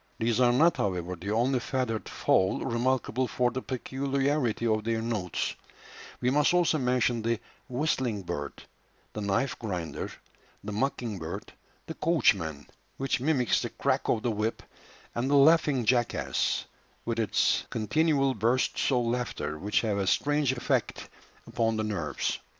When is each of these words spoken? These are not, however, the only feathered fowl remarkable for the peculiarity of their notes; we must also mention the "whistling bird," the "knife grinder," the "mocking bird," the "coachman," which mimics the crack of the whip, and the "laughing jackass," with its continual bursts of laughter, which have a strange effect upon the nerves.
These 0.17 0.39
are 0.41 0.51
not, 0.51 0.77
however, 0.77 1.15
the 1.15 1.29
only 1.29 1.59
feathered 1.59 2.09
fowl 2.09 2.65
remarkable 2.65 3.27
for 3.27 3.51
the 3.51 3.61
peculiarity 3.61 4.65
of 4.65 4.83
their 4.83 4.99
notes; 4.99 5.53
we 6.19 6.31
must 6.31 6.55
also 6.55 6.79
mention 6.79 7.21
the 7.21 7.39
"whistling 7.69 8.23
bird," 8.23 8.63
the 9.13 9.21
"knife 9.21 9.59
grinder," 9.59 10.11
the 10.63 10.71
"mocking 10.71 11.19
bird," 11.19 11.53
the 11.85 11.93
"coachman," 11.93 12.65
which 12.97 13.19
mimics 13.21 13.61
the 13.61 13.69
crack 13.69 14.07
of 14.09 14.23
the 14.23 14.31
whip, 14.31 14.63
and 15.13 15.29
the 15.29 15.35
"laughing 15.35 15.85
jackass," 15.85 16.65
with 17.05 17.19
its 17.19 17.67
continual 17.69 18.33
bursts 18.33 18.91
of 18.91 19.05
laughter, 19.05 19.59
which 19.59 19.81
have 19.81 19.99
a 19.99 20.07
strange 20.07 20.51
effect 20.51 21.09
upon 21.45 21.77
the 21.77 21.83
nerves. 21.83 22.39